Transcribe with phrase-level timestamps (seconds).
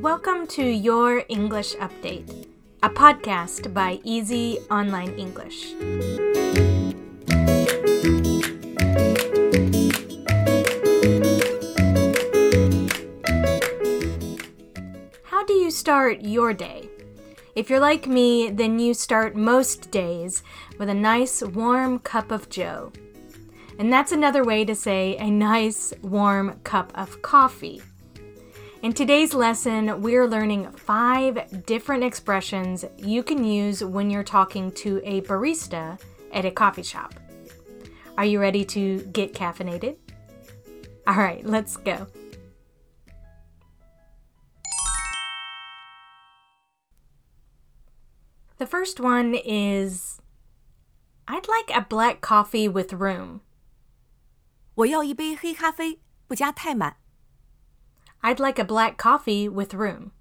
[0.00, 2.46] Welcome to Your English Update,
[2.82, 5.74] a podcast by Easy Online English.
[15.24, 16.88] How do you start your day?
[17.54, 20.42] If you're like me, then you start most days
[20.78, 22.90] with a nice warm cup of joe.
[23.78, 27.82] And that's another way to say a nice warm cup of coffee.
[28.81, 35.01] In today's lesson, we're learning five different expressions you can use when you're talking to
[35.03, 35.99] a barista
[36.31, 37.15] at a coffee shop.
[38.17, 39.95] Are you ready to get caffeinated?
[41.07, 42.07] All right, let's go.
[48.57, 50.21] The first one is
[51.27, 53.41] I'd like a black coffee with room.
[54.75, 56.97] 我要一杯黑咖啡，不加太满。
[58.22, 60.12] I'd like a black coffee with room.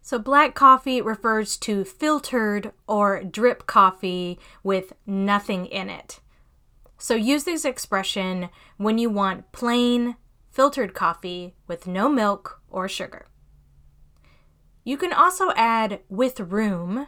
[0.00, 6.20] So, black coffee refers to filtered or drip coffee with nothing in it.
[6.98, 10.16] So, use this expression when you want plain,
[10.50, 13.26] filtered coffee with no milk or sugar.
[14.84, 17.06] You can also add with room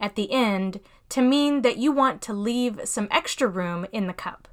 [0.00, 4.14] at the end to mean that you want to leave some extra room in the
[4.14, 4.48] cup.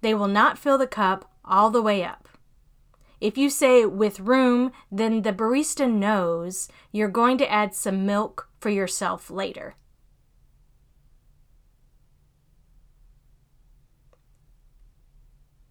[0.00, 2.28] They will not fill the cup all the way up.
[3.19, 8.49] If you say with room, then the barista knows you're going to add some milk
[8.59, 9.75] for yourself later.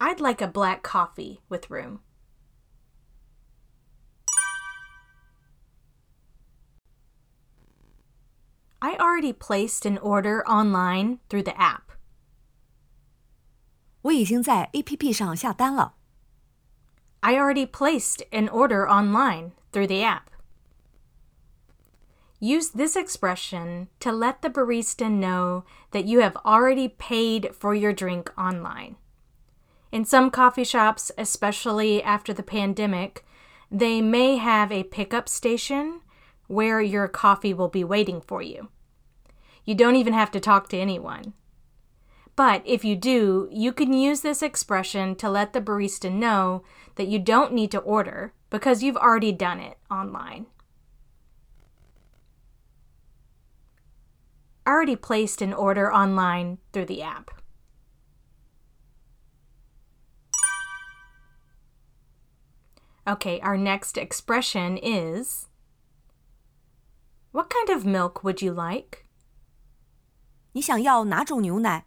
[0.01, 2.01] I'd like a black coffee with room.
[8.81, 11.93] I already placed an order online through the app.
[14.03, 15.95] 我已经在 APP 上下单了。
[17.28, 20.30] I already placed an order online through the app.
[22.40, 27.92] Use this expression to let the barista know that you have already paid for your
[27.92, 28.96] drink online.
[29.92, 33.26] In some coffee shops, especially after the pandemic,
[33.70, 36.00] they may have a pickup station
[36.48, 38.70] where your coffee will be waiting for you.
[39.66, 41.34] You don't even have to talk to anyone.
[42.37, 46.63] But if you do, you can use this expression to let the barista know
[46.97, 50.47] that you don't need to order because you've already done it online.
[54.67, 57.31] Already placed an order online through the app.
[63.07, 65.49] Okay, our next expression is
[67.33, 69.07] What kind of milk would you like?
[70.53, 71.86] 你想要哪种牛奶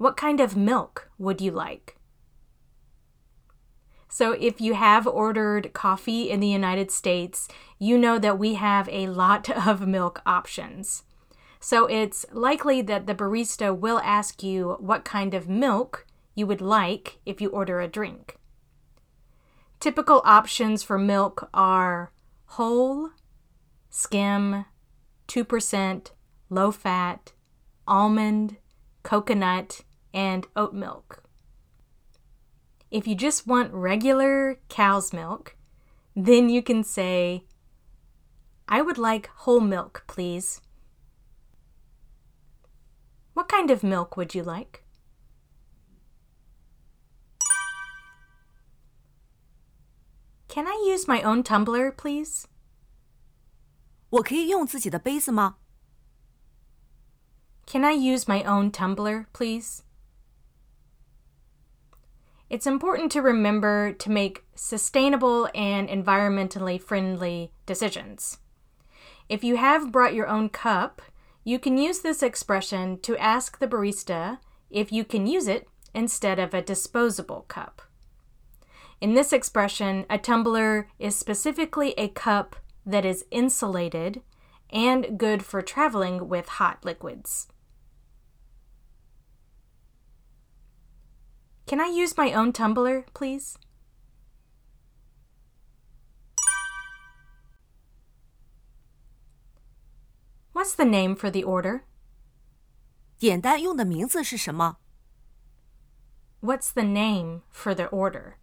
[0.00, 1.98] ？what kind of milk would you like?
[4.08, 8.88] So, if you have ordered coffee in the United States, you know that we have
[8.88, 11.02] a lot of milk options.
[11.60, 16.62] So, it's likely that the barista will ask you what kind of milk you would
[16.62, 18.38] like if you order a drink.
[19.80, 22.10] Typical options for milk are
[22.56, 23.10] whole,
[23.90, 24.64] skim,
[25.28, 26.10] 2%,
[26.48, 27.32] low fat,
[27.86, 28.56] almond,
[29.02, 29.82] coconut,
[30.13, 31.23] and oat milk.
[32.91, 35.55] If you just want regular cow's milk,
[36.15, 37.45] then you can say,
[38.67, 40.61] I would like whole milk, please.
[43.33, 44.83] What kind of milk would you like?
[50.47, 52.45] Can I use my own tumbler, please?
[54.09, 55.57] 我可以用自己的杯子吗？
[57.65, 59.81] Can I use my own tumbler, please?
[62.50, 68.38] It's important to remember to make sustainable and environmentally friendly decisions.
[69.28, 71.00] If you have brought your own cup,
[71.44, 74.38] you can use this expression to ask the barista
[74.68, 77.82] if you can use it instead of a disposable cup.
[79.00, 84.22] In this expression, a tumbler is specifically a cup that is insulated
[84.70, 87.46] and good for traveling with hot liquids.
[91.69, 93.57] Can I use my own tumbler, please?
[100.53, 101.81] What's the name for the order?
[103.19, 104.77] 点单用的名字是什么？
[106.41, 108.35] What's the name for the order?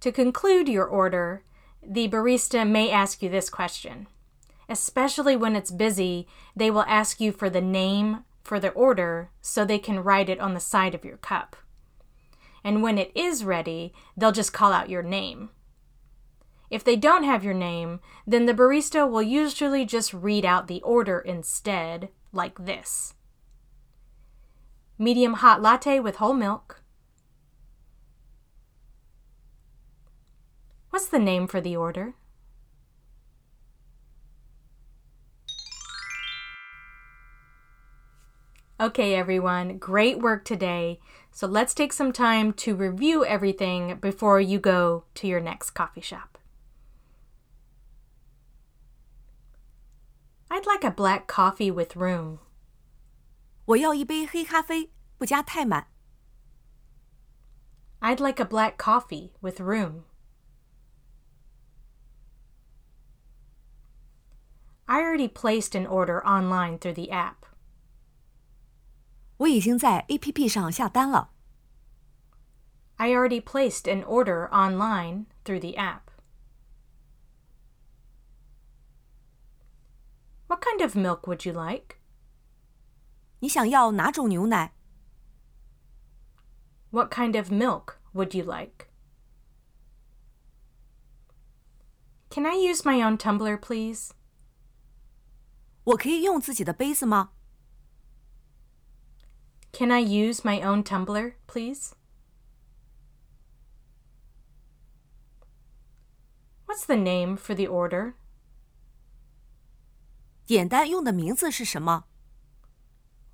[0.00, 1.42] To conclude your order,
[1.82, 4.06] the barista may ask you this question.
[4.68, 6.26] Especially when it's busy,
[6.56, 10.39] they will ask you for the name for the order so they can write it
[10.39, 11.55] on the side of your cup.
[12.65, 15.49] and when it is ready, they'll just call out your name.
[16.69, 20.81] If they don't have your name, then the barista will usually just read out the
[20.81, 23.13] order instead, like this
[24.97, 26.81] Medium hot latte with whole milk.
[30.89, 32.13] What's the name for the order?
[38.82, 41.00] Okay, everyone, great work today.
[41.32, 46.00] So let's take some time to review everything before you go to your next coffee
[46.00, 46.38] shop.
[50.50, 52.38] I'd like a black coffee with room.
[53.66, 55.88] 我要一杯黑咖啡，不加太满。
[58.00, 60.04] I'd like a black coffee with room.
[64.86, 67.41] I already placed an order online through the app.
[69.42, 71.32] 我已经在 APP 上下单了。
[72.96, 76.10] I already placed an order online through the app.
[80.48, 81.96] What kind of milk would you like?
[83.40, 84.72] 你想要哪种牛奶？
[86.90, 88.88] What kind of milk would you like?
[92.30, 94.10] Can I use my own tumbler, please?
[95.84, 97.30] 我可以用自己的杯子吗？
[99.72, 101.94] Can I use my own tumbler, please?
[106.66, 108.14] What's the name for the order?
[110.46, 112.04] 点单用的名字是什么？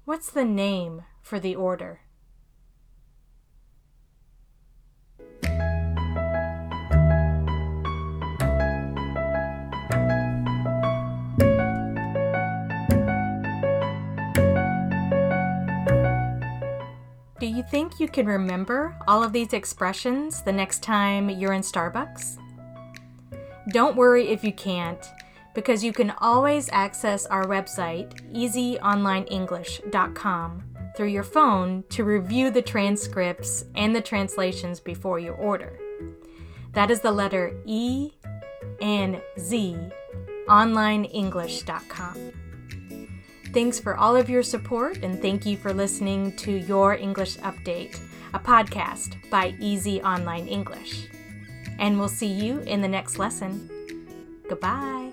[0.05, 1.99] What's the name for the order?
[17.59, 22.38] You think you can remember all of these expressions the next time you're in Starbucks?
[23.73, 25.06] Don't worry if you can't,
[25.53, 30.63] because you can always access our website, ezonlineenglish.com,
[30.95, 35.77] through your phone to review the transcripts and the translations before you order.
[36.71, 38.11] That is the letter E
[38.79, 39.77] and Z,
[40.47, 42.38] onlineenglish.com.
[43.51, 48.00] Thanks for all of your support, and thank you for listening to Your English Update,
[48.34, 51.07] a podcast by Easy Online English.
[51.80, 53.69] And we'll see you in the next lesson.
[54.48, 55.12] Goodbye.